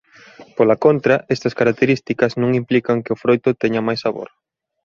[0.55, 4.29] Pola contra estas características non implican que o froito teña máis sabor.